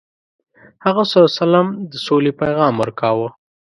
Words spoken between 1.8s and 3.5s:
د سولې پیغام ورکاوه.